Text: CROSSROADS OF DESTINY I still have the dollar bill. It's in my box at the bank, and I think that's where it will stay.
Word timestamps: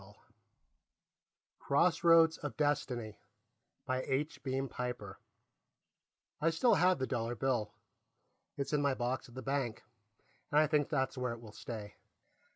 CROSSROADS 1.59 2.39
OF 2.39 2.57
DESTINY 2.57 3.19
I 3.87 4.09
still 6.49 6.73
have 6.73 6.97
the 6.97 7.05
dollar 7.05 7.35
bill. 7.35 7.75
It's 8.57 8.73
in 8.73 8.81
my 8.81 8.95
box 8.95 9.29
at 9.29 9.35
the 9.35 9.43
bank, 9.43 9.83
and 10.49 10.59
I 10.59 10.65
think 10.65 10.89
that's 10.89 11.19
where 11.19 11.33
it 11.33 11.39
will 11.39 11.51
stay. 11.51 11.97